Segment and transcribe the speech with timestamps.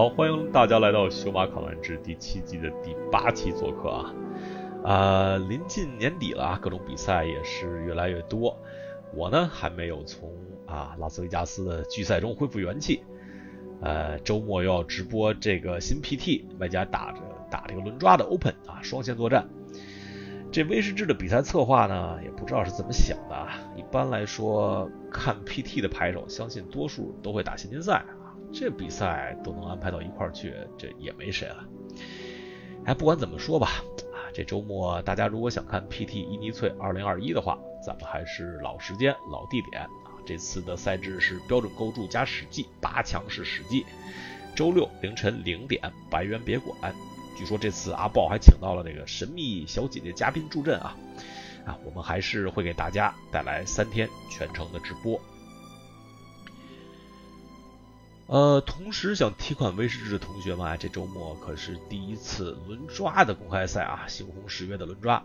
[0.00, 4.14] 好，欢迎大家来到《修马考完之第七季的第八期做客啊！
[4.82, 8.56] 啊，临近年底了，各种比赛也是越来越多。
[9.12, 10.32] 我呢还没有从
[10.66, 13.02] 啊拉斯维加斯的巨赛中恢复元气。
[13.82, 19.46] 呃，周末又要直播这个新 PT，外加打着打这个轮抓的 Open 啊，双线作战。
[20.50, 23.60] 这威士制的比赛策划呢，也不知道是怎么想的啊。
[23.76, 28.16] 一般来说，看 PT 的牌手，相信多数都会打现金赛啊。
[28.52, 31.64] 这比赛都能安排到一块儿去，这也没谁了。
[32.84, 33.82] 哎，不管怎么说吧，
[34.12, 39.90] 啊，这周末大家如果想看 PT 伊尼翠2021的话，咱们还是老时间、老地点啊。
[40.26, 43.84] 这次的赛制是标准构筑加史记八强是史记，
[44.54, 46.94] 周六凌晨零点，白渊别馆。
[47.36, 50.96] 据说这次阿豹还请到了那个神秘小姐姐嘉宾助阵啊
[51.64, 51.78] 啊！
[51.84, 55.18] 我们还是会给大家带来三天全程的直播。
[58.30, 65.20] 呃，同时想提款威士忌的同学们啊，这周末可是第一次轮抓的公开赛啊，猩红十月的轮抓。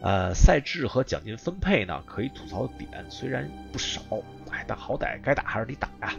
[0.00, 4.00] 呃，赛制和奖金分配呢，可以吐槽的点虽然不少，
[4.50, 6.14] 哎，但好歹该打还是得打呀。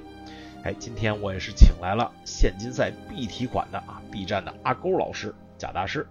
[0.64, 6.08] 哎，今天我也是请来了现金赛必提款的啊，B 站的阿勾老师贾大师，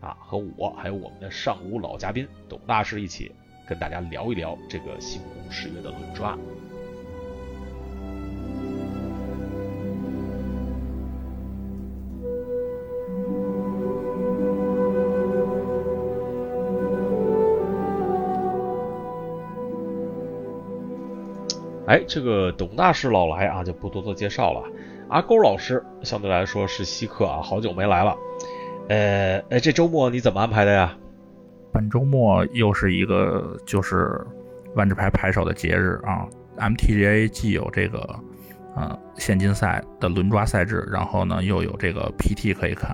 [0.00, 3.34] 啊，和我还有我们的上古老嘉宾董大师一起
[3.66, 6.38] 跟大家聊一聊这个星红十月的轮抓。
[22.06, 24.62] 这个董大师老来啊，就不多做介绍了。
[25.08, 28.14] 阿勾老师相对来说是稀客啊，好久没来了。
[28.88, 30.94] 呃，哎，这周末你怎么安排的呀？
[31.72, 34.20] 本周末又是一个就是
[34.74, 36.26] 万智牌牌手的节日啊。
[36.58, 37.98] MTGA 既有这个
[38.74, 42.90] 呃现金赛的轮抓赛制，然后呢又有这个 PT 可以看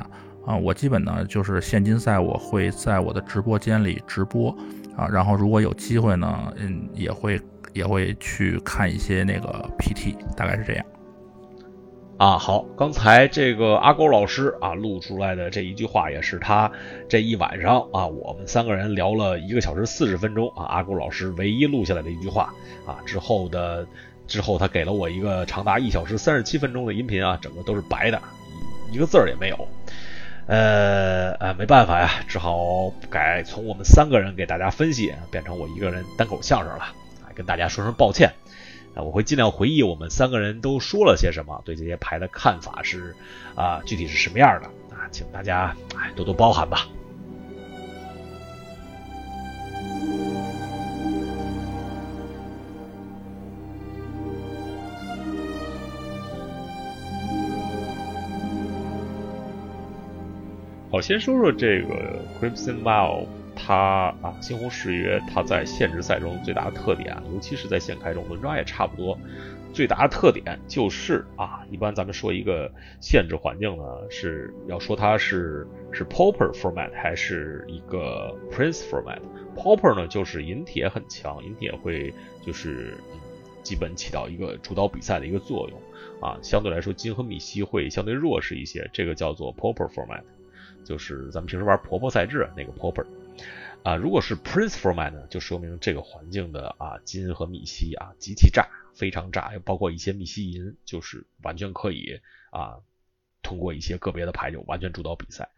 [0.47, 0.57] 啊。
[0.57, 4.51] 我基本呢就是现金赛，我会在我的直播间里直播
[4.97, 7.41] 啊，然后如果有机会呢，嗯，也会。
[7.75, 10.87] 也会去看一些那个 PT，大概是这样。
[12.17, 16.71] 啊，好，刚才这个阿勾老师啊录出来的这一句话，也是他
[17.09, 22.55] 这一晚上啊，我们三个人聊了一个小时四十分钟啊，阿勾老师唯一录下来的一句话
[22.87, 23.85] 啊，之后的
[24.29, 28.23] 之后他给了我一个长达一小时三十七分钟的音频啊，整个都是白的，
[28.93, 29.69] 一个字儿也没有。
[30.47, 36.85] 呃呃，没办法呀，只好改从我们三个人给大家分析，变成我一个人单口相声了。
[37.35, 38.35] 跟大家说声抱歉，
[38.95, 43.15] 啊，我会尽量回忆我们三个人都说了些什么，对这些牌的看法是
[43.55, 46.87] 啊，具体是什么样的啊，请大家哎多多包涵吧。
[60.91, 63.27] 好，先说说这个 Crimson Vow。
[63.57, 69.19] 它啊，猩红誓约，它在限制赛中最大的特点啊，尤其是在现开中轮抓也差不多。
[69.73, 72.71] 最大的特点就是啊，一般咱们说一个
[73.01, 79.19] 限制环境呢，是要说它是是 Pauper format 还是一个 Prince format。
[79.57, 82.97] Pauper 呢，就是银铁很强，银铁会就是
[83.65, 85.81] 基本起到一个主导比赛的一个作用
[86.21, 86.39] 啊。
[86.41, 90.23] 相对来说，金和米西会相对弱势一些，这个叫做 Pauper format，
[90.85, 93.05] 就是咱们平时玩婆婆赛制那个 Pauper。
[93.85, 102.81] 啊，如果是 Prince format 呢，就说明这个环境的啊金和米西啊极其炸，非常炸，包括一些密西银，就是完全可以啊
[103.43, 105.51] 通过一些个别的牌就完全主导比赛。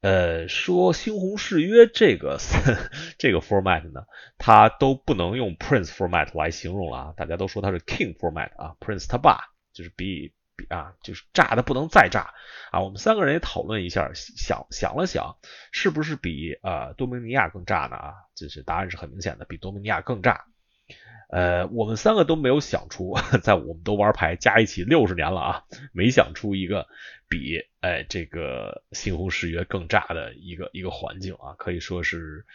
[0.00, 2.38] 呃，说猩红誓约这个
[3.18, 4.06] 这个 format 呢，
[4.38, 10.32] 它都不能用 Prince format 来形容了啊，大家都说它是 King format 啊，Prince 他爸就是比。
[10.68, 12.32] 啊，就是炸的不能再炸
[12.70, 12.80] 啊！
[12.80, 15.36] 我们三个人也讨论一下，想想了想，
[15.72, 17.96] 是不是比呃多米尼亚更炸呢？
[17.96, 20.46] 啊，就是答案是很明显的，比多米尼亚更炸。
[21.28, 26.86] 呃，我们三个都没有想出， 在我们都玩牌加一起六十年了啊，没想出一个
[27.28, 32.46] 比哎这个猩红誓约更炸的一个一个环境啊，可以说是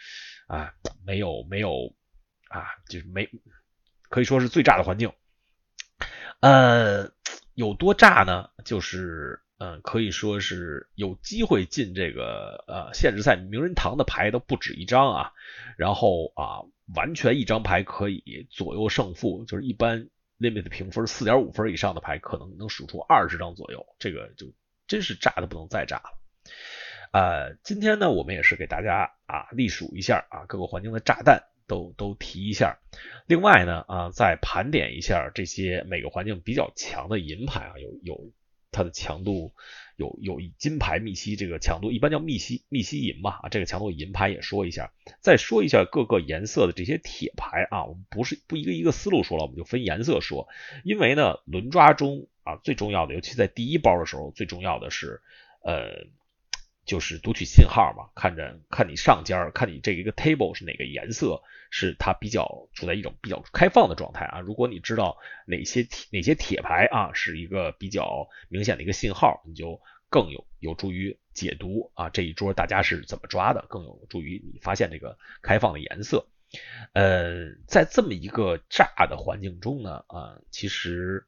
[0.46, 0.72] 啊
[1.04, 1.94] 没有没有
[2.48, 3.28] 啊，就是没
[4.08, 5.12] 可以说是最炸的环境。
[6.40, 7.12] 呃。
[7.54, 8.50] 有多炸呢？
[8.64, 15.32] 就是嗯，可以说是有机会进这个呃限制赛名人堂的牌都不止一张啊。
[15.76, 16.64] 然后啊，
[16.94, 20.08] 完全一张牌可以左右胜负，就是一般
[20.38, 23.86] limit 评分四点五分以上的牌，可能能数出二十张左右。
[23.98, 24.46] 这个就
[24.86, 26.18] 真是炸的不能再炸了。
[27.12, 31.42] 呃，今天呢，我们也是给大家啊隶数一下啊各个环境的炸弹。
[31.70, 32.80] 都都提一下，
[33.28, 38.32] 另外呢啊，再盘点一下这些每个环境比较强的银牌啊，有有
[38.72, 39.52] 它的强度
[39.94, 44.90] 有有金牌密西这个强度，一般叫密西密西银嘛啊，这个强度银牌也说一下，
[45.20, 50.48] 再说一下各个颜色的这些铁牌啊，我们不是不一个一个思路说了，我们就分颜色说，
[50.82, 55.20] 因为呢轮抓中啊最重要的，尤其在第一包的时候，最重要的是
[55.62, 56.08] 呃。
[56.90, 61.40] 就是读取信号嘛，看着看你上尖看你这一个 table 是哪个颜色，
[61.70, 64.40] 是它比较处在一种比较开放的状态啊。
[64.40, 65.16] 如果你知道
[65.46, 76.26] 哪些铁哪些铁牌啊是一个比较明显的一个信号，你就更有有助于解读啊这一桌大家是怎么抓的，更有助于你发现这个开放的颜色。
[76.92, 81.24] 呃，在这么一个炸的环境中呢，啊，其实。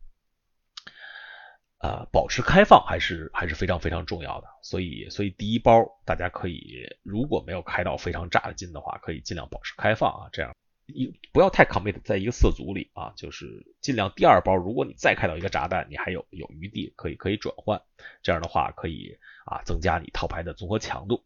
[1.83, 10.55] 啊，保持开放还是还是非常非常重要的，所以所以第一包大家可以如果没有开到非常炸的金的话，可以尽量保持开放啊，这样
[10.87, 17.83] 一不要太 commit 在一个色组里啊，就是尽量第二包如果你再开到一个炸弹，你还有有余地可以可以转换，
[18.23, 21.25] 这样的话可以啊增加你套牌的综合强度。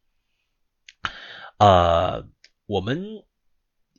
[1.59, 2.27] 呃，
[2.65, 3.25] 我们。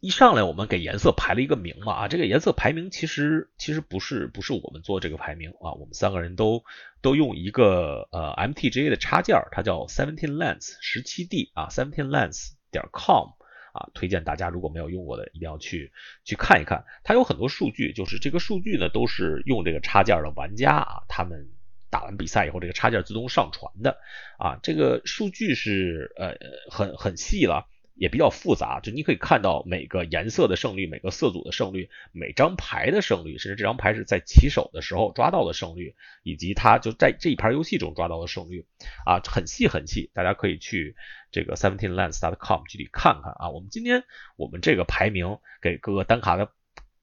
[0.02, 6.64] 一上来我们给颜色排了一个名嘛啊，这个颜色排名其实其实不是不是我们做这个排名啊，我们三个人都
[7.02, 13.30] 都用一个呃 MTGA 的插件，它叫 Seventeen Lens 十七 D 啊，Seventeen Lens 点 com
[13.74, 15.92] 啊，推荐大家如果没有用过的，一定要去
[16.24, 16.86] 去看一看。
[17.04, 21.50] 它有很多数据，就是这个数据呢都是用这个插件的玩家啊，他们
[21.90, 23.98] 打完比赛以后，这个插件自动上传的
[24.38, 26.36] 啊，这个数据是呃
[26.70, 27.68] 很很细了。
[27.98, 38.66] 也比较复杂，就你可以看到每个颜色的胜率，每个色组的胜率，每张牌的胜率，甚至这张牌是在起手的时候抓到的胜率，以及它就在这一盘游戏中抓到的胜率，
[39.06, 40.96] 啊，很细很细，大家可以去
[41.32, 43.50] 这个 seventeenlens.com 具体看看啊。
[43.50, 44.04] 我们今天
[44.36, 46.52] 我们这个排名给各个单卡的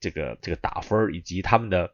[0.01, 1.93] 这个这个打分以及他们的。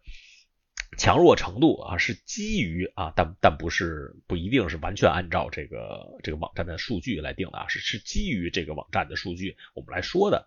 [0.96, 10.46] 强弱程度啊，是基于啊，但但不是不一定是完全按照这个这个网站的数据来定的啊，是是基于这个网站的数据我们来说的。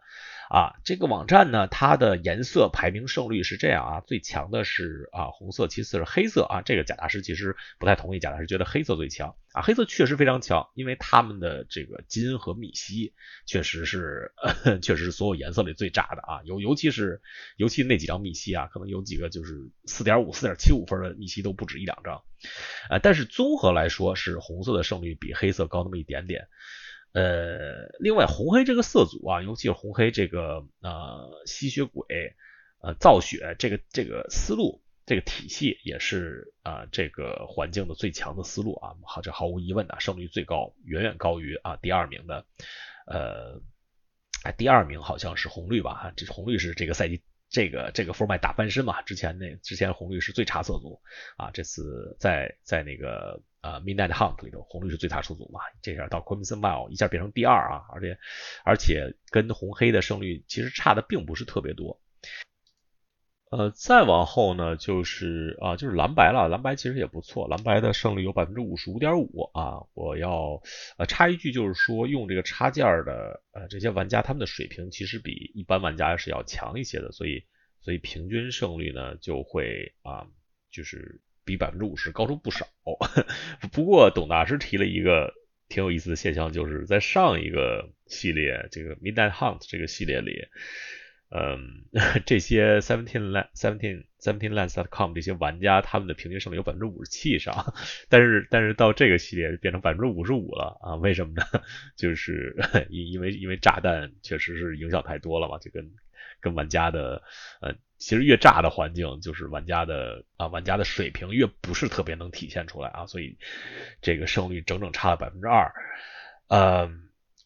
[0.53, 6.61] 啊，这个网站呢，它的颜色排名胜率是这样啊，最强的是啊红色，其次是黑色啊。
[6.61, 13.15] 这个贾大师其实不太同意，贾大师觉得黑色最强啊，黑色确实非常强，因为他们的这个金和米西
[13.47, 14.31] 确实是
[14.83, 17.23] 确实是所有颜色里最炸的啊，尤尤其是
[17.57, 22.21] 尤其那几张米西啊，可能有几个就是四点五、四点七五分的米西都不止一两张，
[22.91, 26.47] 啊，但是综合来说是红色的胜率比黑色高那么一点点。
[27.13, 32.36] 呃，另外红黑这个色组啊，尤其是红黑这个呃吸血鬼
[32.81, 42.48] 呃造血这个这个思路这个体系也是啊这个环境的最强的思路啊，好这毫无疑问的胜率最高，远远高于啊第二名的
[43.06, 43.62] 呃
[44.44, 51.00] 哎第二名好像是红绿吧哈，这红绿是这个赛季这个这个 format 打翻身嘛，之前那之前红绿是最差色组
[51.38, 53.39] 啊，这次在在那个。
[53.63, 58.19] 啊，Midnight Hunt 里头红绿是最大数组嘛，这下到 Crimson Mile 一下变成第二啊，而且
[58.65, 62.01] 而且跟红黑的胜率其实差的并不是特别多。
[63.51, 69.79] 呃，再往后呢，就是啊，就是蓝白了，蓝白其实也不错，蓝白的胜率有百分之五十五点五啊。
[69.93, 70.62] 我要
[70.98, 77.46] 呃插一句，就是说用这个插件的呃这些玩家，他们的水平其实比一般玩家是要强一些的，所以
[77.79, 80.27] 所以平均胜率呢就会啊
[80.70, 81.22] 就是。
[81.45, 82.67] 比百分之五十高出不少，
[83.71, 85.33] 不过董大师提了一个
[85.69, 90.47] 挺有意思的现象，就是在上一个系列这个 Midnight Hunt 这个系列里，
[91.29, 91.85] 嗯，
[92.25, 97.73] 这些 Seventeen Land Seventeen Seventeen Lands.com 这些玩家他们的平均胜率有百分之五十七以上，
[98.07, 100.95] 但是但是到这个系列变成百分之五十五了啊？
[100.95, 101.43] 为什么呢？
[101.97, 102.55] 就是
[102.89, 105.91] 因因为因为炸弹确实是影响太多了嘛，就跟
[106.43, 107.23] 跟玩家的
[107.62, 107.73] 呃。
[108.00, 113.38] 其实越炸的环境，就是玩家的啊，玩家的水平越不是特别能体现出来啊，所以
[114.01, 115.71] 这个胜率整整差了百分之二。
[116.50, 116.91] 呃，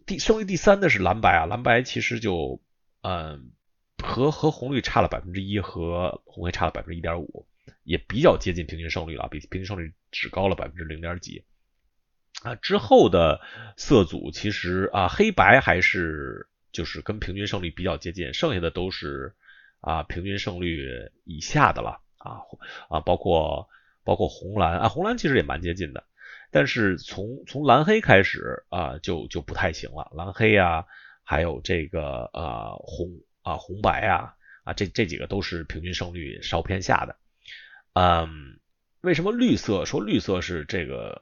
[0.07, 2.59] 第胜率第三的是蓝白啊，蓝白其实就
[3.03, 3.51] 嗯
[4.03, 7.45] 和和红绿差了百分之一，和红黑差了百分之一点五，
[7.83, 11.43] 也比较接近平均胜率了，比平均胜率只高了百分之零点几
[12.41, 12.55] 啊。
[12.55, 13.41] 之后的
[13.75, 16.47] 色组其实啊黑白还是
[16.77, 19.33] 就是跟平均胜率比较接近，剩下的都是。
[19.79, 22.41] 啊，平均胜率以下的了啊
[22.89, 23.69] 啊，包括
[24.03, 26.03] 包括红蓝啊，红蓝其实也蛮接近的，
[26.51, 30.11] 但是从从蓝黑开始啊，就就不太行了。
[30.15, 30.85] 蓝黑啊，
[31.23, 33.07] 还有这个呃红
[33.43, 37.15] 啊红白啊啊，这这几个都是平均胜率稍偏下的。
[37.93, 38.59] 嗯，
[39.01, 41.21] 为什么绿色说绿色是这个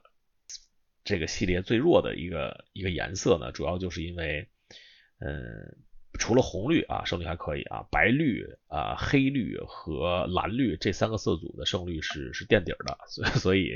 [1.04, 3.52] 这个系列最弱的一个一个颜色呢？
[3.52, 4.48] 主要就是因为
[5.18, 5.76] 嗯。
[6.18, 13.70] 除了红绿啊，胜率还可以啊，白绿啊、黑绿和蓝绿这三个色组的胜率是是垫底的，所以所以，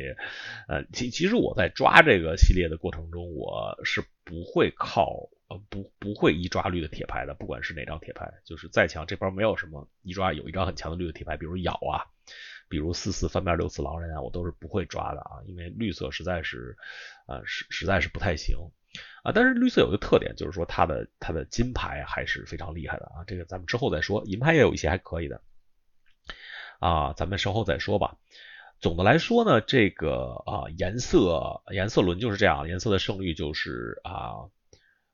[0.66, 12.08] 呃，其其实我在抓这个系列的过程中，我是不会靠呃不不会一抓绿的铁牌的，不管是哪张铁牌，就是再强，这边没有什么一抓有一张很强的绿的铁牌，比如咬啊，
[12.70, 16.78] 比如四四翻面六次狼人啊，我都是不会抓的啊，因为绿色实在是，
[17.28, 18.56] 呃实实在是不太行。
[19.22, 23.24] 啊，但是绿色有一个特点，就是说它的它的金牌还是非常厉害的啊。
[23.26, 25.42] 这个咱们之后再说，银牌也有一些还可以的
[26.78, 28.16] 啊，咱们稍后再说吧。
[28.80, 34.48] 总的来说呢，这个啊颜色颜色轮就是这样，颜色的胜率就是啊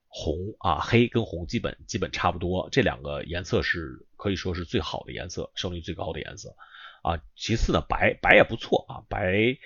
[0.06, 6.54] 红啊黑跟红基本基本差不多，这两个颜色是可以说是最好的颜色，胜率最高的颜色
[7.02, 7.20] 啊。
[7.34, 9.58] 其次呢，白白也不错啊，白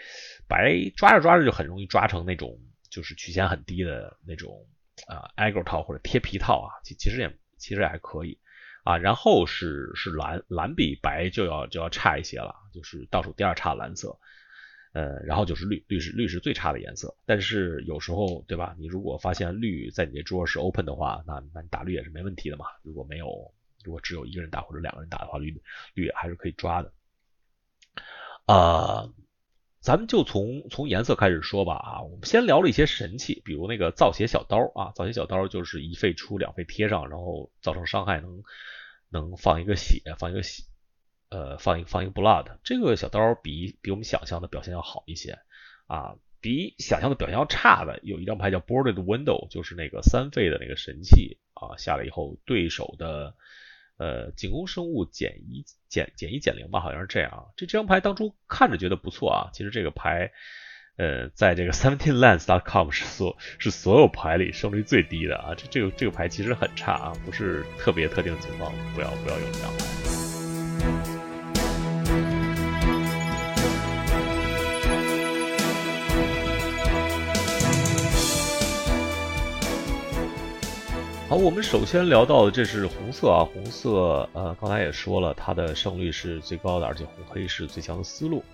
[0.49, 2.59] 白抓着抓着就很容易抓成那种。
[2.90, 4.66] 就是曲线很低的那种
[5.06, 8.38] 啊，aggro 套或者贴皮套啊，其其实也其实也还可以
[8.85, 8.99] 啊。
[8.99, 14.18] 然后是是蓝蓝比白就要就要差一些了，就是倒数第二差蓝色。
[14.92, 17.16] 呃，然后就是绿绿是绿是最差的颜色。
[17.25, 18.75] 但是有时候对吧？
[18.76, 22.66] 你如果发现绿在你这桌是 open 的话，那那你打绿也是没问题的嘛。
[22.82, 23.54] 如果没有，
[23.85, 25.62] 如果只有一个人打或者两个人打的话，绿
[25.94, 26.92] 绿还是可以抓的。
[28.47, 29.09] 啊。
[29.80, 38.42] 咱们就从从颜色开始说吧啊，我们先聊了一些神器，比如那个造血小刀啊，造血小刀就是一费出两费贴上，然后造成伤害能
[39.08, 40.64] 能放一个血，放一个血，
[41.30, 45.38] 呃，放一放一个 blood，这个小刀比比我们想象的表现要好一些
[45.87, 53.34] 啊，比想象的表现要差的有一张牌叫 boarded window，就是那个三费的那个神器啊，下来以后对手的。
[54.00, 57.49] 呃，进攻生物减一减减一减零吧，好像是这样。
[57.54, 60.33] 这这张牌当初看着觉得不错啊，其实这个牌，
[60.97, 65.54] 呃，在这个 seventeenlands.com 是所是所有牌里胜率最低的啊。
[65.54, 70.19] 这这个这个牌其实很差啊，不是特别特定的情况，不要不要用这张牌。
[81.30, 88.44] 好，我们首先聊到的这是红色啊，红色呃，刚才也说了，它的胜率是最高的，而且红黑是最强的思路。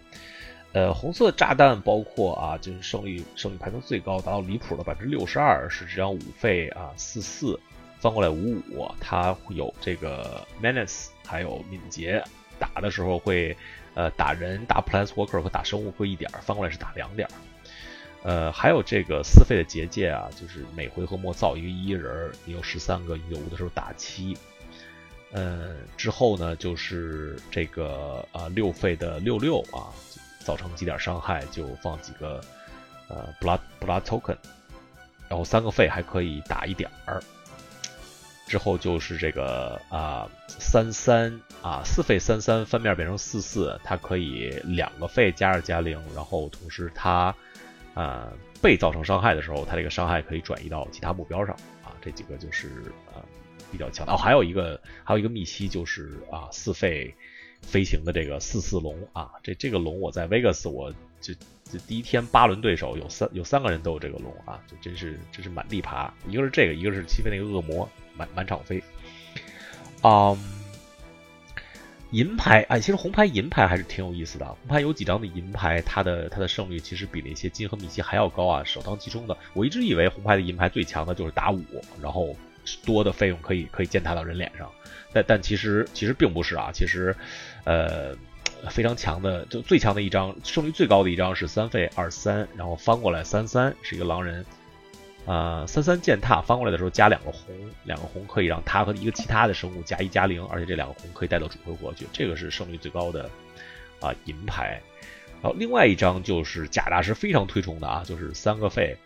[0.75, 7.59] 呃，红色炸弹包括啊，就是胜率胜率排名最高，达到离谱的百分之六十二，是这张五费啊四四
[7.99, 12.23] 翻过来五五，它有这个 menace，还有敏捷，
[12.59, 13.57] 打的时候会
[13.95, 17.27] 呃打人打 planeswalker 和打生物会一点，翻过来是打两点。
[18.27, 24.37] 呃，还有这个四费的结界啊，就是每回合末造一个一人，你有十三个，有的时候打七。
[25.31, 29.95] 呃，之后呢，就是这个啊六费的六六啊，
[30.41, 32.41] 造成几点伤害就放几个
[33.07, 34.37] 呃 blood blood token，
[35.29, 37.23] 然后三个费还可以打一点儿。
[38.49, 47.33] 之后就是这个啊三三啊四费三三翻面变成四四，它可以两个费加二加零，然后同时它。
[47.97, 51.97] 呃，被造成伤害的时候，它这个伤害可以转移到其他目标上啊。
[52.03, 52.69] 这几个就是
[53.15, 53.25] 呃
[53.73, 54.15] 比较强哦。
[54.15, 57.15] 还有一个还有一个密西就是啊四费
[57.63, 59.31] 飞行的这个四四龙啊。
[59.43, 61.33] 这这个龙我在 Vegas 我就
[61.65, 66.13] 就第一天八轮对手有三有三个人都有这个龙啊，就真是真是满地爬。
[66.29, 68.83] 一个是这个，一个是七费那个恶魔满满场飞。
[70.03, 70.56] 嗯。
[72.11, 74.47] 银牌哎，其实红牌银牌还是挺有意思的。
[74.47, 79.37] 红牌有几张的银牌，它的它的胜率其实比那些金和米奇还要高啊，首当其冲的。
[79.55, 81.63] 我一直以为红牌的银牌最强的就是打五，
[82.01, 82.35] 然后
[82.85, 84.71] 多的费用可以可以践踏到人脸上，
[85.13, 87.15] 但但其实其实并不是啊，其实
[87.65, 88.17] 呃
[88.71, 94.45] 非常强的，就最强的一张胜率最高的一张是三费二三，然后翻过来三三是一个狼人。
[95.27, 97.53] 呃，三三践踏翻过来的时候加两个红，
[97.83, 103.29] 两个红可以让他和一个其他的生物加一加零，而且这两个红可以带到主回合去，这个是胜率最高的
[104.01, 104.81] 啊银牌。
[105.43, 108.97] 然后另外一张就是贾大师非常推崇的啊，就是三个费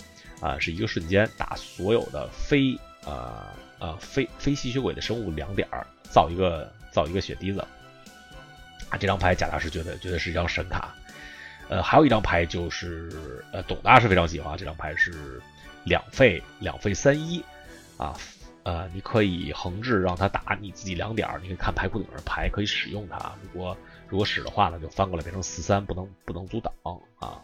[0.42, 3.46] 啊，是一个瞬间打所有的非呃
[3.78, 7.60] 呃非非吸血鬼的生物两点儿，造一个造一个血滴子
[8.90, 10.94] 啊，这张牌贾大师觉得觉得是一张神卡。
[11.70, 15.40] 呃，还有一张牌就是呃董大师非常喜欢这张牌是。
[15.84, 17.42] 两费两费三一，
[17.96, 18.16] 啊，
[18.64, 23.34] 呃，你可以横置让他打你自己两点你可以看牌库里面牌，可以使用它。
[23.42, 23.76] 如果
[24.08, 26.72] 如果使的话呢，就翻过来变成四三，不能不能阻挡
[27.18, 27.40] 啊。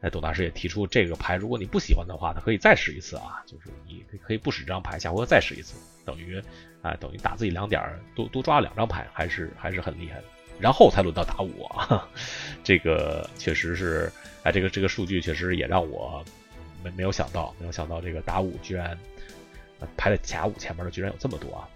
[0.00, 6.42] 那董大师也提出这个牌，如果你不喜欢的话，他可以再使一次啊，就是你可以不使这张牌，下回再使一次，等于
[6.82, 7.82] 啊等于打自己两点
[8.14, 10.24] 多多抓了两张牌，还是还是很厉害的。
[10.58, 12.08] 然后才轮到打我啊，
[12.64, 14.10] 这个确实是，
[14.42, 16.24] 哎，这个这个数据确实也让我。
[16.82, 18.96] 没没有想到，没有想到这个打五居然
[19.96, 21.68] 排在甲五前面的居然有这么多啊！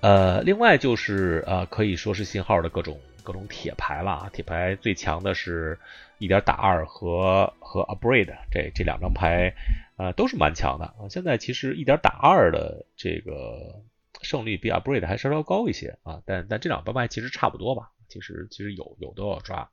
[0.00, 4.30] 呃，另外就是呃，可以说是信号的各种各种铁牌了啊。
[4.32, 5.78] 铁牌最强的是
[6.18, 9.54] 一点打二和和 Abrade 这这两张牌，
[9.96, 11.08] 呃，都是蛮强的啊。
[11.08, 13.80] 现在其实一点打二的这个
[14.24, 17.92] 胜率比 Abrade 还稍稍高一些啊，但但这两张牌其实差不多吧。
[18.08, 19.70] 其实其实有有都要抓。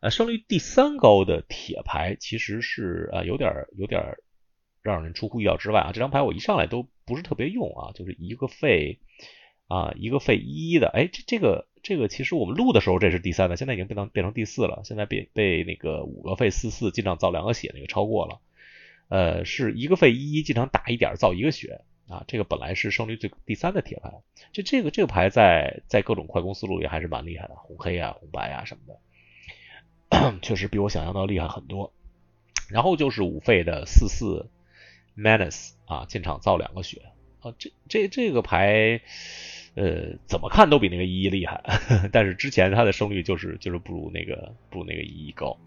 [0.00, 4.16] 呃，胜率第三高的铁牌其实是呃有点有点
[4.82, 5.90] 让人出乎意料之外啊。
[5.92, 9.00] 这张牌我一上来都不是特别用啊，就是一个费。
[9.72, 18.40] 啊，一个费一的，哎，这这个这个其实我们录的时候这是第三的，现在已经变成变成第四了，现在被被那个五个费四四进场造两个血那个超过了，
[19.10, 24.12] 呃，是一个费一进场打一点造一个血啊，这个本来是胜率最第三的铁牌，
[24.52, 28.82] 就这个这个牌在在各种快攻思路里还是蛮厉害的，红黑啊红白啊什么
[30.10, 31.92] 的， 确实比我想象的厉害很多。
[32.68, 34.50] 然后就是五费的四四
[35.16, 37.00] menace 啊，进场造两个血
[37.40, 39.00] 啊，这这这个牌。
[39.76, 41.62] 呃，怎么看都比那个一一厉害，
[42.10, 45.58] 但是之前他的胜率就是就是不如那个不如那个一一高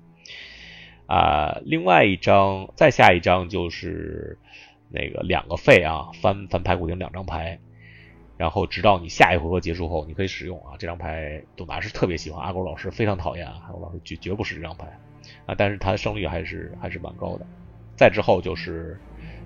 [1.07, 1.62] 啊。
[1.63, 4.38] 另外一张，再下一张就是
[4.93, 7.59] 那个两个费啊，翻翻牌固定两张牌，
[8.38, 10.77] 然后直到你下一回合结束后，你可以使用啊。
[10.77, 14.85] 这张牌董大师特别喜欢，阿狗老师非常讨厌，阿狗老师绝绝不使这张牌
[15.47, 15.55] 啊。
[15.57, 17.45] 但是他的胜率还是还是蛮高的。
[17.95, 19.00] 再之后就是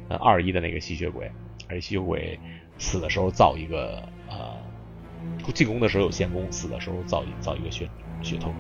[0.09, 1.31] 呃二一的那个吸血鬼，
[1.69, 2.37] 而吸血鬼。
[2.79, 4.55] 死的时候造一个呃，
[5.55, 7.89] 进攻的时候有先攻，死的时候造一造一个血
[8.21, 8.53] 血头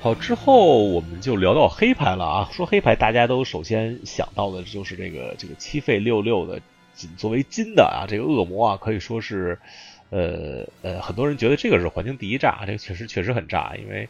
[0.00, 2.48] 好，之后我们就聊到黑牌了啊。
[2.52, 6.60] 说黑牌，大家都首先想到的就是这个这个七费六六的。
[6.94, 9.58] 仅作为金的啊，这个恶魔啊，可以说是，
[10.08, 14.08] 呃呃，很多人觉得这个是环境第一炸，这个确实确实很炸，因为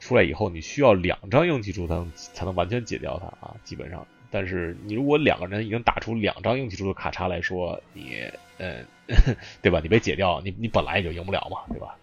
[0.00, 4.06] 出来以后你需要两张硬气珠才能才能完全解掉它啊，基本上。
[4.30, 8.22] 但是你如果两个人已经打出两张硬气珠的卡叉来说，你
[8.56, 8.78] 呃，
[9.60, 9.80] 对吧？
[9.82, 11.94] 你被解掉，你你本来也就赢不了嘛，对吧？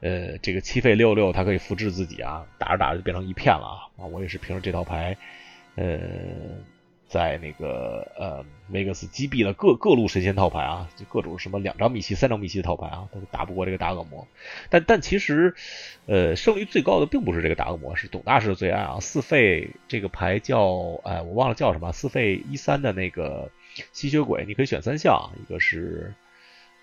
[0.00, 4.04] 呃，这个七费六六它可以复制自己啊，打着打着就变成一片了啊！
[4.04, 5.16] 啊我也是凭着这套牌，
[5.76, 6.00] 呃。
[7.10, 14.28] 在那个呃梅格斯击毙了各各路神仙套牌啊，就各种什么两张密西、三张密西的套牌啊，都打不过这个大恶魔。
[14.68, 15.56] 但但其实，
[16.06, 19.00] 呃，胜率最高的并不是这个大恶魔，是董大师的最爱啊。
[19.00, 23.50] 四费这个牌叫哎，我忘了叫什么，四费一三的那个
[23.92, 26.14] 吸血鬼，你可以选三项，一个是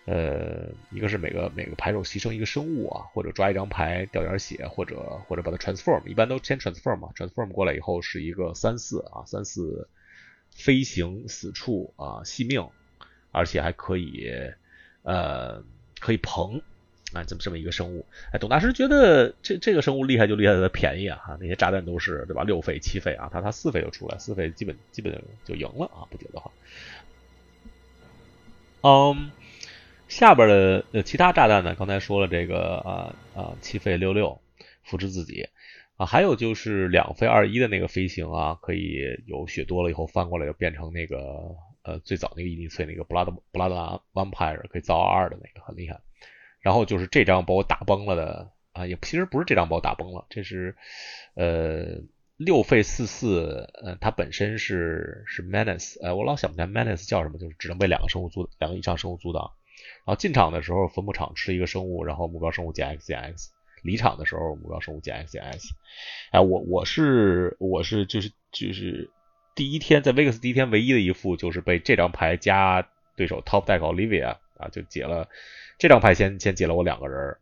[0.07, 9.87] 呃，一个是每个每个牌手牺牲一个生物啊，或者抓一张牌掉点血，或者或者把它 transform，一般都先 transform 嘛，transform 过来以后是一个三四啊，三四。
[10.49, 12.67] 飞行死处啊，惜命，
[13.31, 14.31] 而且还可以，
[15.03, 15.61] 呃，
[15.99, 16.61] 可以膨
[17.13, 18.07] 啊，这么这么一个生物。
[18.31, 22.43] 哎，董大师觉得这这个生物厉害就厉害在它便宜啊，哈，那些炸弹都是对吧？
[22.43, 26.51] 六费七费啊，他他四费就出来，四费基本基本就赢了啊，不解的话。
[28.81, 29.29] 嗯，
[30.07, 31.75] 下边的呃其他炸弹呢？
[31.75, 34.41] 刚才说了这个啊啊七费六六
[34.83, 35.47] 复制自己。
[35.97, 45.99] 啊，还有就是两费二一的那个飞行啊，可以有血多了以后翻过来就变成那个呃最早那个伊尼翠那个布拉德布拉德 vampire 可以造二二的那个很厉害。
[46.59, 50.75] 然后就是这张把我打崩了的啊，也其实不是这张把我打崩了，这是
[51.33, 52.03] 呃
[52.35, 59.53] 六费四四，呃它本身是是 menace，呃我老想不起来 menace 叫什么，就是只能被两个生物阻两个以上生物阻挡。
[60.07, 63.51] 然后进场的时候坟墓场吃一个生物，然后目标生物减 x 减 x。
[63.83, 65.69] 离场的时候，目标生物减 x 减 x，
[66.31, 69.11] 哎，我我是我是就是就是
[69.53, 75.29] 第一天在 Vegas 第一天唯一的一副就是被这张牌加对手 Top Deck Olivia 啊就解了
[75.77, 77.37] 这张牌先先解了我两个人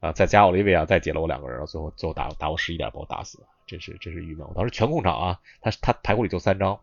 [0.00, 4.46] 啊再加 Olivia 再解了我两个人，最后最后打打我十一点把我打死，真是真是郁闷。
[4.46, 6.78] 我当时全控场啊，他他牌库里就三张，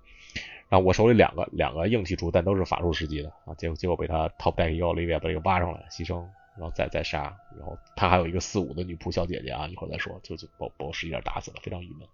[0.69, 6.25] 然后我手里两个两个硬气出，但都是法术时机的啊，结果结果被他 Top Deck 一个 Olivia 把这个挖上来牺牲。
[6.59, 12.07] 然后再再杀，然后他还有一个四五的女仆小姐姐啊，一会儿再说，就就把把我十一点打死了，非常郁闷。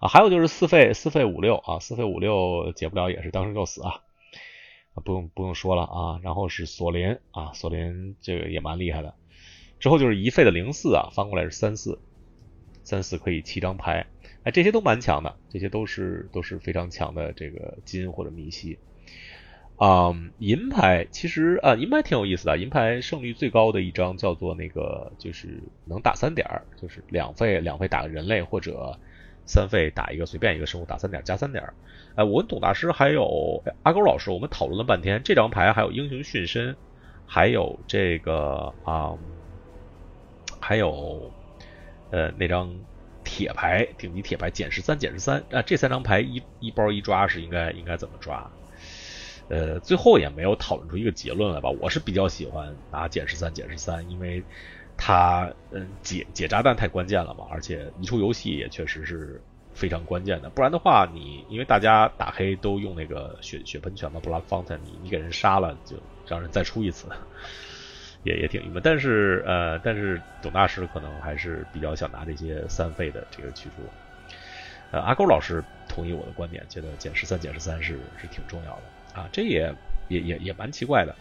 [0.00, 4.00] 啊，还有就是四费四费五六啊，四费五六解不了也是当生就死啊，
[4.94, 6.20] 啊不用不用说了啊。
[6.22, 9.14] 然后是索林啊，索林这个也蛮厉害的。
[9.78, 12.00] 之后就是一费的零四啊，翻过来是三四，
[12.84, 14.06] 三四可以七张牌，
[14.44, 18.78] 哎，这些都蛮强的，这些都是都是非常强的这个金或者密西。
[19.76, 22.58] 啊，银牌其实啊，银牌挺有意思的。
[22.58, 28.98] 银牌胜率最高的一张叫做那个，就是能打三点，就是两费两费打个人类或者
[29.46, 31.62] 三费打一个随便一个生物打三点加三点。
[32.16, 36.74] 哎，我跟董大师还有阿勾老师，我们讨论了半天，这张牌还有英雄殉身
[37.24, 39.16] 还有这个啊，
[40.58, 41.30] 还有
[42.10, 42.74] 呃那张
[43.30, 48.50] 铁牌顶级铁牌减十三减十三啊，这三张牌一一包一抓是应该应该怎么抓？
[49.48, 51.68] 呃，最后也没有讨论出一个结论来吧。
[51.68, 54.42] 我是比较喜欢拿减十三减十三，因为
[54.96, 59.42] 它嗯解解炸弹太关键了嘛，而且移出游戏也确实是
[59.74, 60.48] 非常关键的。
[60.48, 67.08] 不然的话，你因为大家打黑都用那个血血喷泉嘛，Blood Fountain，你你给人杀了就让人再出一次，
[68.22, 68.82] 也也挺郁闷。
[68.82, 73.92] 但是呃，但是董大师可能还是比较想拿这些三费的这个去除。
[74.90, 79.20] 呃，阿勾老师同意我的观点，觉得减十三减十三是是挺重要的。
[79.20, 79.74] 啊，这也
[80.08, 81.14] 也也也蛮奇怪的，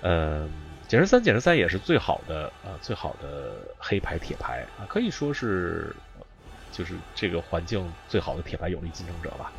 [0.00, 0.50] 嗯，
[0.88, 5.94] 减十三减十三也是最好的呃，最好的黑牌铁牌啊，可以说是
[6.70, 9.52] 就是这个环境最好的铁牌有力竞争者吧。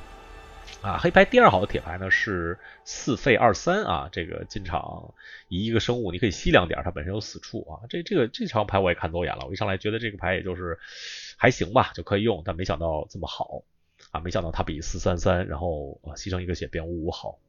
[0.83, 5.13] 啊，黑牌第二好的铁牌呢是四费二三啊，这个进场
[5.47, 7.87] 一个生物你可以吸两点，它本身有死处啊。
[7.87, 10.77] 这这个这场牌我也看走眼了，我一上来觉得这个牌也就是
[11.37, 13.63] 还行吧，就可以用，但没想到这么好
[14.11, 17.39] 啊，没想到它比四三三然后啊牺牲一个血变五五好。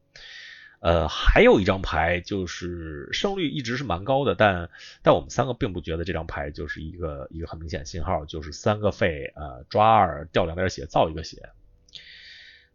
[0.79, 4.69] 呃，还有一张牌就是胜率一直是蛮高的，但
[5.03, 11.49] 但我们三个并不觉得这张牌就是一个一个很明显信号，就是三个费呃抓二掉两点血造一个血。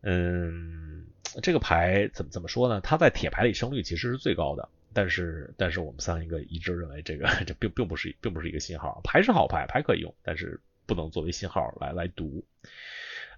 [0.03, 1.07] 嗯，
[1.43, 2.81] 这个牌怎么怎么说呢？
[2.81, 12.45] 它在铁牌里胜率其实是最高的，但是但是我们三个一致认为这个这并并不是并不是一个信号，牌是好牌，牌可以用，但是不能作为信号来来读。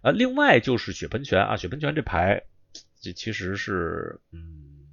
[0.03, 2.45] 呃，另外就是血喷泉啊，血喷泉这牌。
[3.01, 4.87] 这其实是，嗯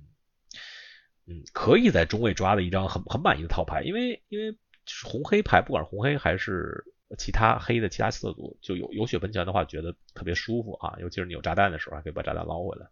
[1.28, 6.84] 嗯，可以在中位抓的一张很很满意的套牌，因为因为就是红黑牌，不管红黑还是
[7.18, 12.88] 其他黑的其他色组，就有有血喷泉的话，觉得特别舒服啊，尤其是你有炸弹的时候，还可以把炸弹捞回来。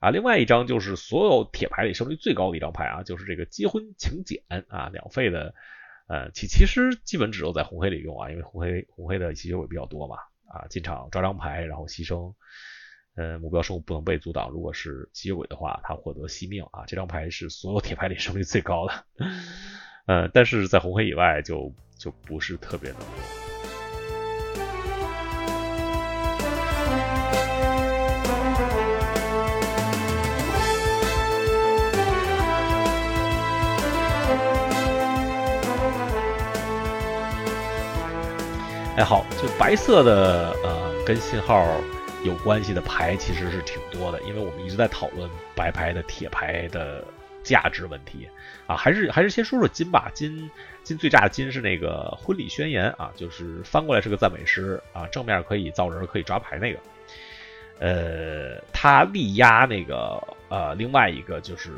[0.00, 5.54] 啊，另外一张就是所有铁牌里胜率最高的一张牌啊，就是这个结婚请柬啊，两费的，
[6.08, 10.16] 呃，其其实基本只有在红黑里用啊，因为红黑红黑的吸血鬼比较多嘛，
[10.48, 12.34] 啊，进场抓张牌，然后牺牲。
[13.16, 14.50] 呃，目标生物不能被阻挡。
[14.50, 16.84] 如果是吸血鬼的话，他获得惜命啊。
[16.88, 19.04] 这张牌是所有铁牌里胜率最高的。
[20.06, 23.08] 呃，但是在红黑以外就就不是特别能用。
[38.96, 41.66] 哎，好，就白色的呃，跟信号。
[42.22, 47.04] 有关系的牌其实是挺多的，因为我们一直在讨论白牌的铁牌的
[47.44, 48.28] 价值问题
[48.66, 50.10] 啊，还是还是先说说金吧。
[50.12, 50.50] 金
[50.82, 56.80] 金最炸的金是那个婚礼宣言啊，就是翻过来是个赞美诗啊，正面可以造人可以抓牌那个。
[57.78, 61.72] 呃，他力压那个呃另外一个就是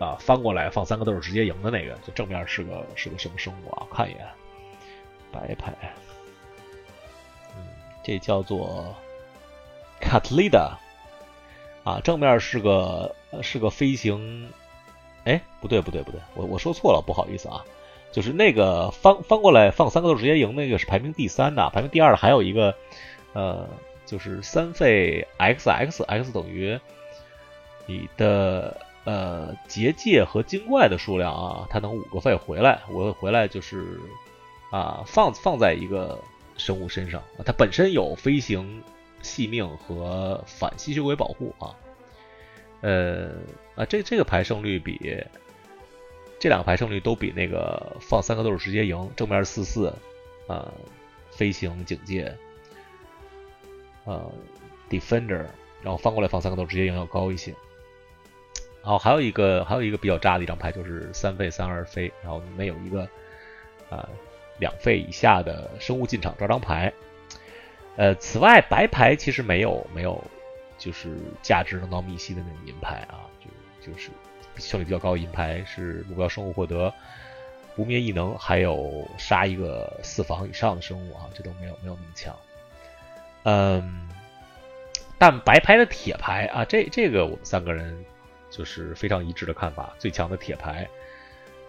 [0.00, 3.86] 啊翻过来放三个豆直接赢的那个，就正面是个是个什么生物啊？
[3.92, 4.26] 看一眼，
[5.32, 5.74] 白牌，
[7.56, 7.66] 嗯，
[8.02, 8.96] 这叫做。
[10.00, 10.78] 卡特利达
[11.82, 14.48] 啊，正面是个是个飞行，
[15.28, 17.62] 哎，不对不对不对，我我说错了，不好意思啊，
[18.10, 22.74] 就是那个翻翻过来放三个豆直接赢那个是排名第三的，排名第二的还有一个
[23.34, 23.68] 呃，
[24.06, 26.80] 就是三费 X X X 等于
[27.86, 34.00] 你的呃结界和精怪的数量啊，它能五个费回来，我回来就是
[34.72, 36.18] 啊放放在一个
[36.56, 38.82] 生物身上，它本身有飞行。
[39.20, 41.74] 细命和反吸血鬼保护啊，
[42.80, 43.30] 呃
[43.74, 45.24] 啊，这这个牌胜率比
[46.38, 49.92] 这两个牌胜率都比那个放三个豆直接赢正面四四
[50.46, 50.72] 啊，
[51.30, 52.32] 飞行警戒
[54.04, 54.22] 啊
[54.88, 55.44] ，defender，
[55.82, 57.54] 然后翻过来放三个豆直接赢要高一些。
[58.80, 63.06] 然后还有一个还有一个比较渣的一张牌就是三费三二飞，然后没有一个
[63.90, 64.08] 啊
[64.58, 66.92] 两费以下的生物进场抓张牌。
[67.96, 70.24] 呃，此外，白牌其实没有没有，
[70.78, 74.10] 就是价值能到密西的那种银牌啊，就就是
[74.56, 76.92] 效率比较高的银牌是目标生物获得
[77.74, 82.34] 不灭异能，还有杀一个四防以上的生物啊，这都没有没有那么强。
[83.42, 84.08] 嗯，
[85.18, 88.04] 但白牌的铁牌啊，这这个我们三个人
[88.48, 90.88] 就是非常一致的看法，最强的铁牌，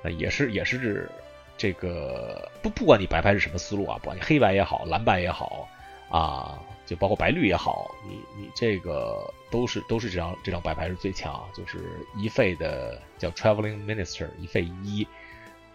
[0.03, 1.09] 呃，也是也是指
[1.57, 5.67] 这个不不管你白牌是什么思路啊，不管你黑白也好，蓝白也好。
[6.09, 6.57] 啊，
[6.89, 11.77] 就包括白绿也好，你你这个都是都是这张这张白牌是最强，就是
[12.17, 15.07] 一费的叫 Traveling Minister，一费一，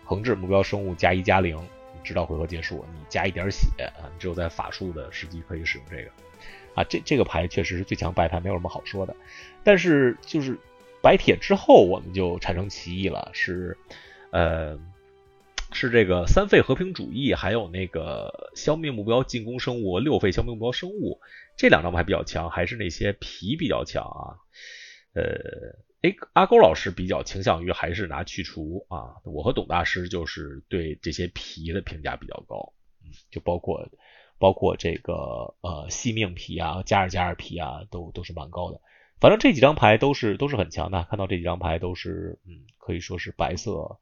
[0.05, 1.57] 横置目标生物加一加零，
[2.03, 6.11] 直到回合结束，你加一点血啊，你只有在法术的时机可以使用这个，
[6.74, 9.14] 啊，这这个牌确实是最强白牌，没有什么好说的。
[9.62, 10.59] 但是就是
[11.00, 13.79] 白铁之后，我们就产生歧义了，是
[14.31, 14.77] 呃。
[15.75, 21.21] 是这个三费和平主义，还有那个消灭目标进攻生物，六费消灭目标生物
[21.59, 24.39] 这两张牌比较强，还是那些皮比较强啊？
[25.15, 25.25] 呃，
[26.03, 29.21] 哎，阿勾老师比较倾向于还是拿去除啊。
[29.25, 32.73] 我和董大师就是对这些皮的评价比较高，
[33.05, 33.91] 嗯就包括
[34.39, 38.81] 包括这个呃惜命皮啊，加尔加尔皮啊，都都是蛮高的。
[39.21, 43.99] 反正这几张牌都是都是很强的，看到这几张牌都是嗯，可以说是白色。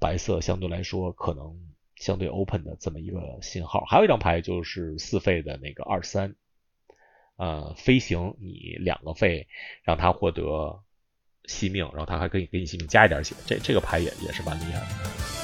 [0.00, 1.56] 白色相对来说可能
[1.96, 6.34] 相对 open 的这么一个信号，还有一张牌就是四费的那个二三，
[7.36, 9.48] 呃，飞行你两个费
[9.82, 10.82] 让他获得
[11.44, 15.35] 惜命，然后他还可以给你惜命加一点血，这这个牌也也是蛮厉害的。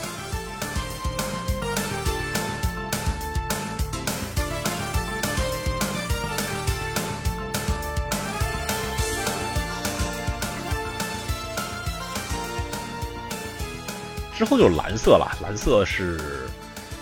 [14.35, 16.47] 之后就是蓝色了，蓝色是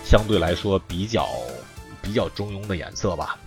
[0.04, 1.26] 相对来说比较
[2.02, 3.38] 比较中庸的颜色吧。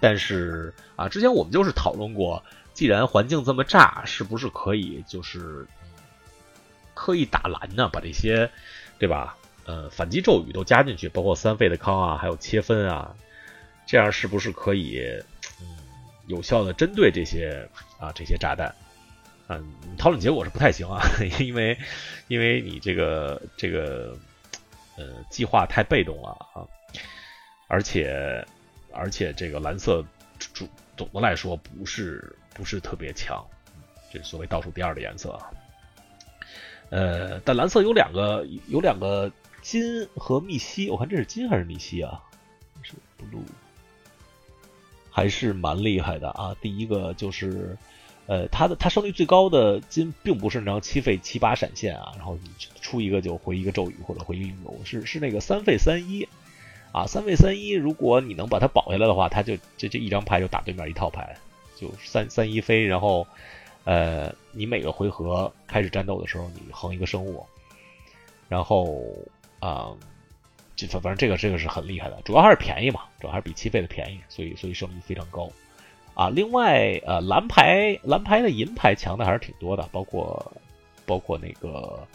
[0.00, 2.42] 但是啊，之前我们就是讨论过，
[2.74, 5.66] 既然环境这么炸，是不是可以就是
[6.92, 7.88] 刻意打蓝呢？
[7.90, 8.50] 把这些
[8.98, 9.36] 对吧？
[9.64, 13.14] 呃，反击咒语都加进去，包括三费的康啊，还有切分啊，
[13.86, 15.00] 这样是不是可以
[16.26, 17.66] 有效的针对这些
[17.98, 18.74] 啊这些炸弹？
[19.46, 19.62] 嗯，
[19.98, 21.02] 讨论结果是不太行啊，
[21.38, 21.78] 因为，
[22.28, 24.16] 因为你这个这个，
[24.96, 26.64] 呃，计划太被动了啊，
[27.68, 28.42] 而且，
[28.90, 30.02] 而且这个蓝色
[30.38, 33.46] 主总的来说不是不是特别强，
[34.10, 35.50] 这是所谓倒数第二的颜色啊。
[36.88, 39.30] 呃，但蓝色有两个有两个
[39.60, 42.18] 金和密西，我看这是金还是密西啊？
[42.82, 43.42] 是不
[45.10, 46.56] 还是蛮厉害的啊。
[46.62, 47.76] 第一个就是。
[48.26, 56.26] 呃，他的他胜率最高的金并不是那张七费七八闪现啊，然后你出一个就回一个咒语或者回一个是是那个三费三一
[56.90, 61.36] 啊，三费三一，如果你能把它保下来的话，它就这这一张牌就打对面一套牌，
[61.76, 63.26] 就三三一飞，然后
[63.84, 67.44] 呃，你每个回合开始战斗的时候，你横一个生物，
[68.48, 69.04] 然后
[69.58, 69.92] 啊，
[70.76, 75.50] 就反正这个这个是很厉害的，主要还是便宜嘛，主要还是比七费的便宜，所以所以胜率非常高。
[76.14, 80.52] 啊，另外，呃，蓝牌蓝牌的银牌强的还是挺多的，包括
[81.04, 82.06] 包括那个，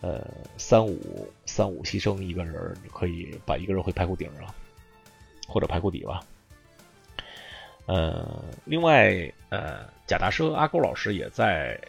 [0.00, 4.52] 呃，三五三五牺牲一个人，你可以把一个人回排库顶上，
[5.46, 6.20] 或者排库底吧。
[7.86, 11.80] 呃，另外，呃，贾大师和阿勾老师也在。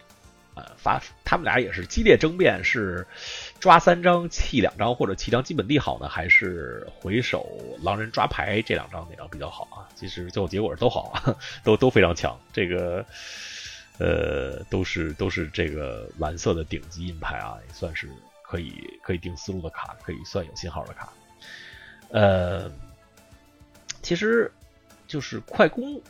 [0.54, 3.08] 呃，发他们俩也是激烈争辩，是
[3.62, 7.48] 抓三张弃两张，或者弃张基本地好呢，还是回手
[7.84, 9.88] 狼人抓牌这两张哪张比较好啊？
[9.96, 12.38] 其实最后结果都好啊， 都都非常强。
[12.52, 13.06] 这个
[14.00, 18.10] 呃，都是都是这个蓝色的顶级银牌啊，也算是
[18.42, 21.14] 可以可以定思路的卡，可以算有信号的卡。
[22.10, 22.72] 呃，
[24.02, 24.52] 其实
[25.08, 26.02] 就是快攻，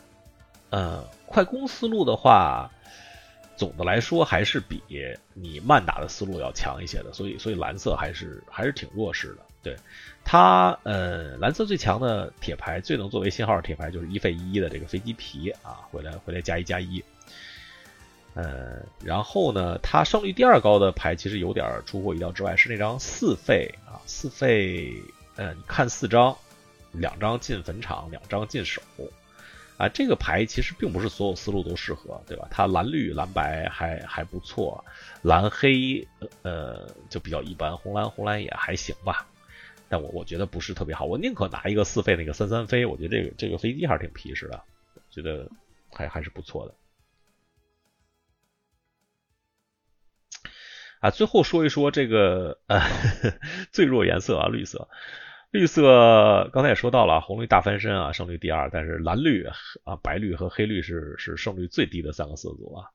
[0.70, 2.70] 呃，快攻思路的话。
[3.62, 4.82] 总的来说还是比
[5.34, 9.46] 你慢打的思路要强一些的，所以所以蓝色还是还是挺弱势的。
[9.62, 9.76] 对
[10.24, 17.04] 它，呃，蓝色最强的铁牌，最能作为信号的铁牌就是一费一的这个飞机皮啊，回来回来加一加一。
[18.34, 24.92] 呃，然后呢，它胜率第二高的牌其实有点出乎意料之外，是那张四费啊，四费，
[25.36, 26.36] 呃，你看四张，
[26.90, 28.82] 两张进坟场，两张进手。
[29.82, 32.46] 啊，这个牌其实并不是所有思路都适合，对吧？
[32.52, 34.84] 它蓝绿蓝白还还不错，
[35.22, 36.06] 蓝黑
[36.42, 39.26] 呃就比较一般，红蓝红蓝也还行吧。
[39.88, 44.62] 但我我觉得不是特别好，我宁可拿一个四费那个三三飞，我觉得这个这个飞机还是挺皮实的，
[45.10, 45.50] 觉得
[45.90, 46.74] 还还是不错的。
[51.00, 52.80] 啊，最后说一说这个呃
[53.72, 54.88] 最弱颜色啊，绿色。
[55.52, 59.44] 绿色刚才也说到了，红绿大翻身啊，胜率第二，但是蓝绿
[59.84, 62.86] 啊、白绿和黑绿是是胜率最低的三个色组啊。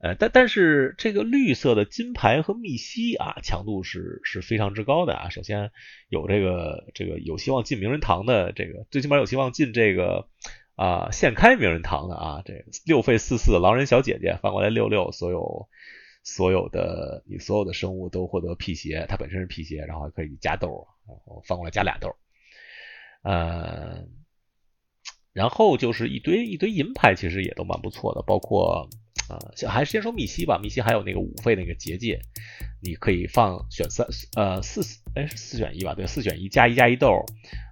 [0.00, 5.28] 呃，但但是这个绿色的金牌和密西啊，强度是是非常之高的啊。
[5.28, 5.70] 首先
[6.08, 10.28] 有这个这个有希望进名人堂的这个，最起码有希望进这个
[10.76, 12.42] 啊现开名人堂的啊。
[12.46, 15.68] 这六费四四狼人小姐姐翻过来六六，所有
[16.26, 20.88] 所有的你所有的生物都获得辟邪，它本身是辟邪，然后还可以加豆。
[21.08, 22.16] 然后翻过来加俩豆，
[23.22, 24.08] 呃，
[25.32, 28.88] 然后就是一堆一堆银牌，其实也都蛮不错的，包括
[29.28, 32.18] 啊，还是先说密西吧，密西还有那个五费那个结界，
[32.82, 34.80] 你可以放选三呃四
[35.14, 37.24] 哎是四选一吧，对，四选一加一加一豆，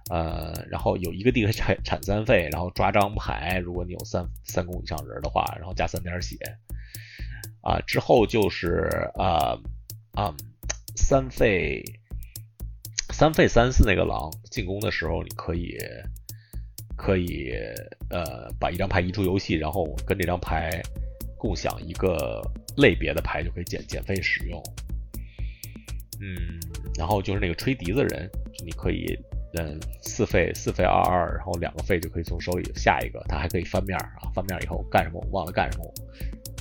[0.09, 6.37] 呃，然后有一个地可以产产三费，然后抓张牌，如果你有三三攻以上人的话，然后加三点血，
[7.61, 9.57] 啊，之后就是啊
[10.13, 10.35] 啊
[10.95, 11.83] 三费
[13.11, 15.77] 三费三四那个狼进攻的时候，你可以
[16.97, 17.51] 可以
[18.09, 20.81] 呃把一张牌移出游戏，然后跟这张牌
[21.37, 22.41] 共享一个
[22.77, 24.61] 类别的牌，就可以减减费使用。
[26.21, 26.59] 嗯，
[26.97, 28.29] 然后就是那个吹笛子人，
[28.63, 29.17] 你可以。
[29.57, 34.29] 嗯，四费四费二二，然后两个费就可以从手里下一个，他还可以翻面啊！
[34.33, 35.25] 翻面以后干什么？
[35.31, 35.93] 我忘了干什么。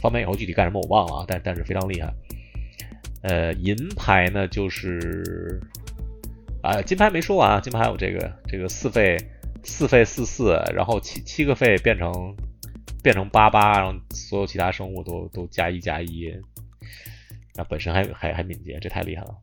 [0.05, 1.25] 翻面以后具体干什么我忘了啊！
[1.27, 2.13] 但但是非常厉害。
[3.23, 5.59] 呃，银牌呢就是
[6.61, 9.17] 啊，金牌没说完啊，金牌还有这个这个四费
[9.63, 12.37] 四费四四，然后七七个费变成
[13.03, 16.31] 变成八八，然后所有其他生物都都加一加一，
[17.55, 19.35] 那本身还还还敏捷，这太厉害了。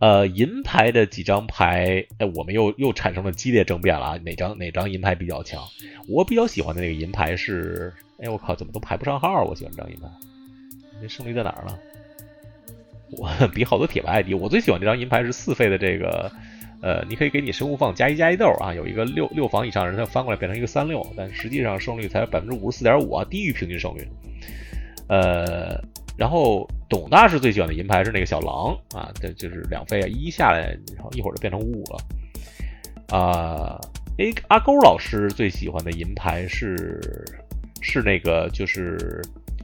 [0.00, 4.18] 呃，银牌的几张牌，哎，我们又又产生了激烈争辩了啊！
[4.24, 5.62] 哪张哪张银牌比较强？
[6.08, 9.44] 我比较喜欢的那个银牌是，哎，我靠，怎么都排不上号？
[9.44, 10.08] 我喜欢这张银牌，
[11.00, 11.78] 这胜率在哪儿呢？
[13.16, 14.34] 我比好多铁牌还低。
[14.34, 16.30] 我最喜欢这张银牌是四费的这个，
[16.82, 24.06] 呃，你可以给你生物放加一加一豆啊，有一个六六防以上人，他翻过来变成一个三六，但实际上胜率才百分之五十四点五啊，低于平均胜率。
[25.08, 25.82] 呃。
[26.16, 33.18] 然后董大师最喜欢的银牌是那个小狼啊，这就是两费啊，一下来，然后一会儿就变成五五了。
[33.18, 33.80] 啊，
[34.18, 37.00] 哎，阿勾老师最喜欢的银牌是
[37.80, 39.20] 是那个就是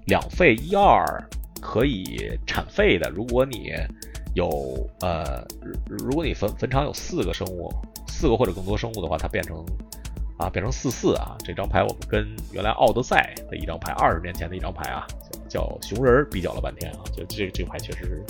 [0.06, 1.04] 两费一二
[1.60, 3.72] 可以产费的，如果你
[4.34, 4.48] 有
[5.00, 5.46] 呃，
[5.86, 7.72] 如果你坟坟场有四个生物，
[8.08, 9.64] 四个或者更多生物的话，它变成。
[10.40, 11.36] 啊，变成四四啊！
[11.44, 15.06] 这张牌我们跟原来奥德赛的一张牌，二十年前的一张牌啊，
[15.50, 18.24] 叫熊人比较了半天啊，就这这个牌确实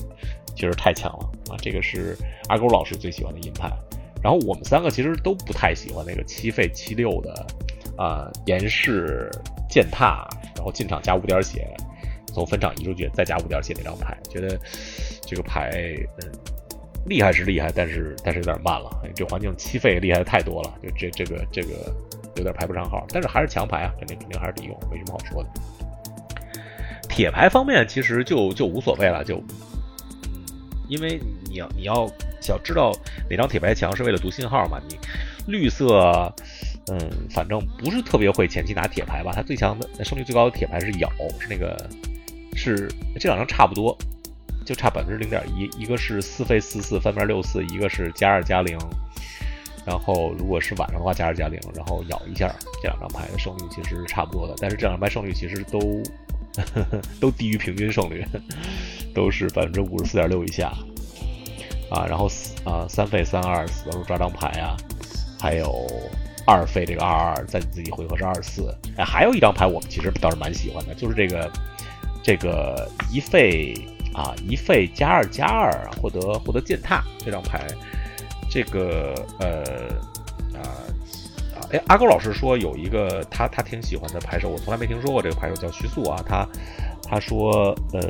[0.57, 1.57] 确实太强了啊！
[1.63, 2.17] 这个是
[2.49, 3.71] 阿勾老师最喜欢的银牌，
[4.21, 7.47] 然后我们三个其实都不太喜欢那个七费七六的
[7.97, 9.31] 啊，岩石
[9.69, 11.73] 践踏，然后进场加五点血，
[12.27, 14.59] 从分场移出去再加五点血那张牌，觉得
[15.23, 15.71] 这个牌
[16.25, 16.33] 嗯。
[17.07, 18.91] 厉害是厉害，但是但是有点慢了。
[19.15, 21.93] 这环境七费厉害的太多了，就这这个这个
[22.37, 23.05] 有点排不上号。
[23.09, 25.49] 但是还是强牌啊，肯定肯定还是得用，没什么好说的。
[27.09, 30.41] 铁牌方面其实就就无所谓了，就嗯，
[30.89, 32.07] 因为你要你要
[32.41, 32.93] 想知道
[33.29, 34.79] 哪张铁牌强，是为了读信号嘛。
[34.89, 34.97] 你
[35.47, 36.33] 绿色，
[36.93, 36.99] 嗯，
[37.31, 39.33] 反正不是特别会前期拿铁牌吧。
[39.35, 41.11] 它最强的胜率最高的铁牌是咬，
[41.41, 41.77] 是那个
[42.55, 43.97] 是这两张差不多。
[44.71, 48.79] 就差百分之零点一，一个是四费四四翻面六四，一个是加二加零。
[49.85, 52.49] 然后如果是晚上的话，加二加零，然后咬一下，
[52.81, 54.55] 这两张牌的胜率其实是差不多的。
[54.59, 56.01] 但是这两张牌胜率其实都
[57.21, 58.25] 都低于平均胜率，
[59.13, 60.73] 都是百分之五十四点六以下。
[61.91, 62.31] 啊，然后
[62.65, 64.77] 啊三费三二死的时候抓张牌啊，
[65.41, 65.85] 还有
[66.47, 68.73] 二费这个二二在你自己回合是二四。
[68.97, 71.51] 哎，还有一张牌我们其实倒是蛮喜欢的，就是这个
[72.23, 73.75] 这个一费。
[74.13, 75.71] 啊，一费加二加二
[76.01, 77.65] 获得获得践踏这张牌，
[78.51, 79.63] 这个呃
[80.53, 80.61] 啊
[81.55, 86.45] 啊哎，阿狗老师说有一个他他挺喜欢的牌手，我从来没听说过这个牌手叫徐素啊，他
[87.03, 88.01] 他说呃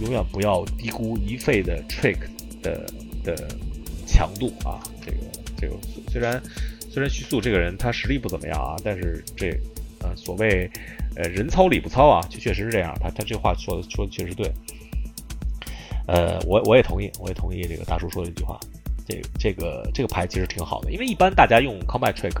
[0.00, 2.16] 永远不要低估一费的 trick
[2.62, 2.86] 的
[3.22, 3.48] 的
[4.06, 5.18] 强度啊，这个
[5.58, 5.76] 这个
[6.10, 6.42] 虽然
[6.90, 9.50] 虽然徐素这个人他实力不怎么样啊，但是这
[10.00, 10.70] 呃所谓
[11.14, 14.50] 呃人糙理不糙啊，就确实是这样，他他这话说的说的确实对。
[16.06, 18.58] 呃，我我也同意，我也同意这个大叔说的一句话，
[19.06, 22.34] 这这个这个牌其实挺好的，因为一般大家用 combat trick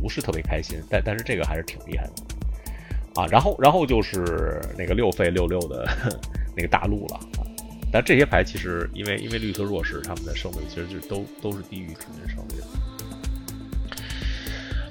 [0.00, 2.12] 不是特别开心，但但是这个还是挺厉害的
[3.20, 3.26] 啊。
[3.26, 5.88] 然后然后就是那个六费六六的
[6.56, 7.20] 那个大陆了。
[7.90, 12.62] 但这些牌其实因为因为绿色弱势，他们的胜率其实就都都是低于平均胜率。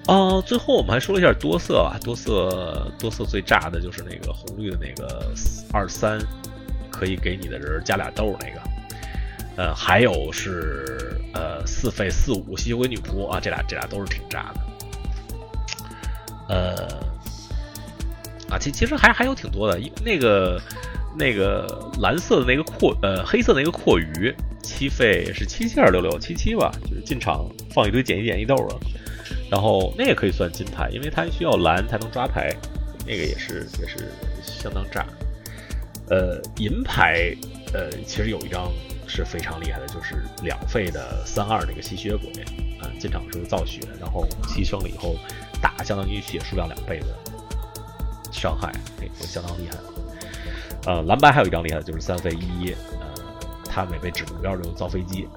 [0.08, 5.32] 啊，最后我们还说了一下多色啊，多色多色最炸的就是那个红绿的那个
[5.72, 6.20] 二三。
[6.98, 8.62] 可以给你的人加俩豆那个，
[9.58, 14.60] 呃，还有是呃四费四五吸血鬼女仆啊，这俩这俩都是挺炸的，
[16.50, 16.76] 呃，
[18.50, 20.60] 啊，其其实还还有挺多的，那个
[21.16, 24.34] 那个蓝色的那个阔呃黑色那个阔鱼
[24.64, 28.74] 七费是七七二六六七七吧，就是进场放一堆减一减一豆啊，
[29.52, 32.52] 然后那也可以算金牌，因为它需要蓝才能抓牌，
[33.06, 35.06] 那个也是也是相当炸。
[36.10, 37.36] 呃，银牌，
[37.74, 38.72] 呃，其实有一张
[39.08, 42.30] 是非常厉害的，就是两费的三二那个吸血鬼，
[42.80, 45.16] 啊，进场时候造血，然后牺牲了以后
[45.62, 47.08] 打，相当于血数量两倍的
[48.32, 49.78] 伤害，那个相当厉害。
[50.86, 53.14] 呃，蓝白还有一张厉害的，就是三费一，呃，
[53.66, 55.28] 他每被指目标就造飞机，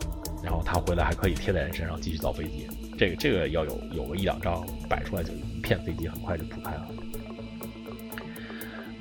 [0.40, 6.86] 然后他回来还可以贴在人身上继续造飞机，这个这个要有有个一两张摆出来，就一片飞机很快就铺开了。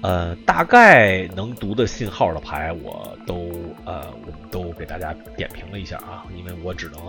[0.02, 3.52] 呃，大概能读的信号的牌，我都
[3.84, 7.00] 呃，我们都给大家点评了一下啊，因为我只能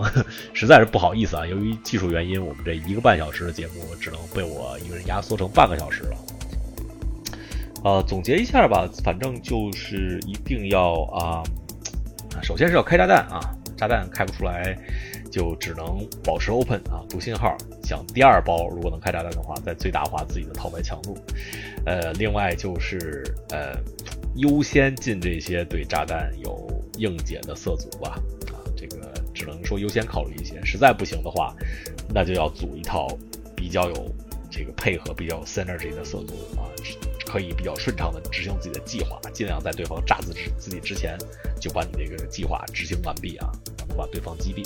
[0.53, 6.17] 实在是不好意思啊，由于技术原因，我们这一个半小时的节目只能被我一个人压缩成半个小时了。
[7.85, 11.43] 呃，总结一下吧，反正就是一定要啊，
[12.43, 13.41] 首先是要开炸弹啊，
[13.77, 14.77] 炸弹开不出来。
[15.31, 17.57] 就只能保持 open 啊，读信号。
[17.85, 21.17] 想第二包如果能开炸弹的话，再最大化自己的套牌强度。
[21.87, 23.75] 呃，另外就是呃，
[24.37, 26.69] 优先进这些对炸弹有
[26.99, 28.21] 硬解的色组吧。
[28.53, 30.61] 啊，这个只能说优先考虑一些。
[30.65, 31.55] 实在不行的话，
[32.13, 33.09] 那就要组一套
[33.57, 34.15] 比较有
[34.51, 36.69] 这个配合、比较有 synergy 的色组啊，
[37.31, 41.17] 可以比较顺畅的执行自己的计划，尽量在对方炸自己自己之前
[41.61, 43.49] 就把你这个计划执行完毕啊。
[43.97, 44.65] 把对方击毙，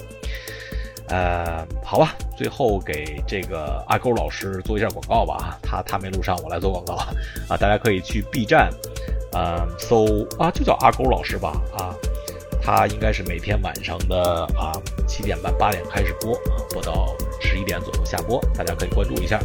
[1.08, 6.94] 呃，好吧，最后给这个阿勾老师做一下广告吧啊，他他没录上，我来做广告
[7.48, 8.70] 啊，大家可以去 B 站，
[9.32, 10.04] 呃，搜
[10.38, 11.96] 啊，就叫阿勾老师吧啊，
[12.62, 14.72] 他应该是每天晚上的啊
[15.08, 16.38] 七点半八点开始播，
[16.70, 19.40] 播到十一点左右下播，大家可以关注一下。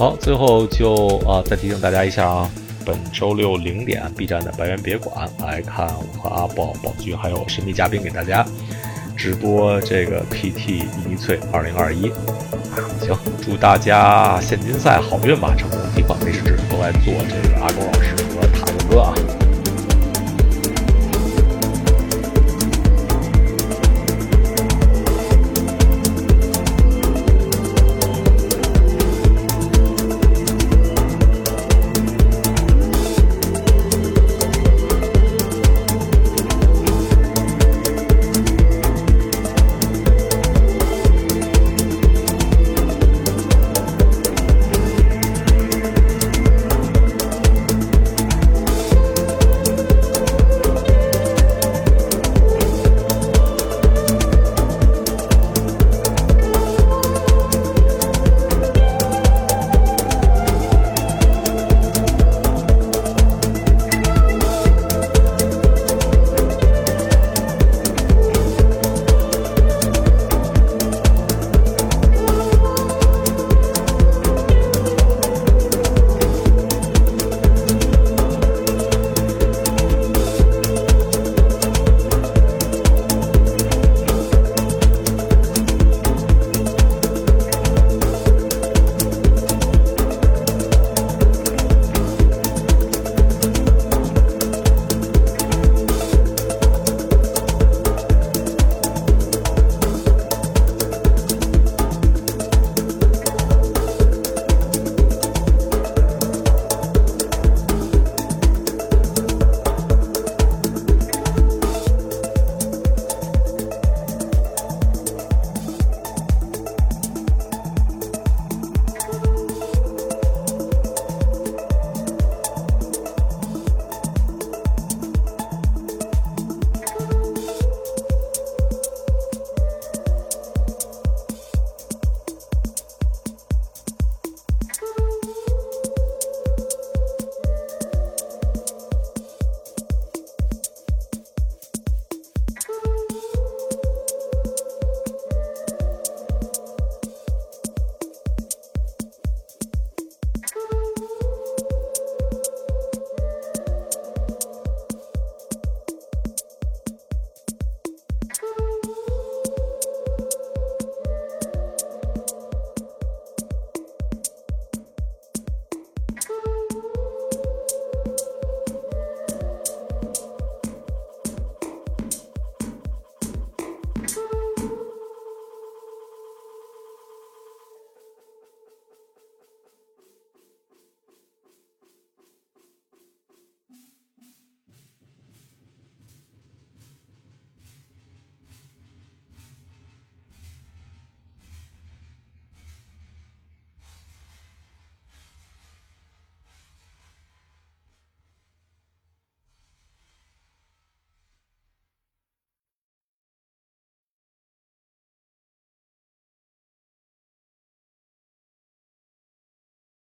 [0.00, 2.50] 好，最后就啊再提醒大家一下啊。
[2.86, 8.42] 本周六零点，B 站的白猿别馆来看我和阿豹、宝具还有神秘嘉宾给大家
[9.14, 12.10] 直播这个 PT 一翠二零二一。
[13.02, 19.39] 行，祝大家现金赛好运吧，成功提款没事，都来做这个阿狗老师和塔子哥啊。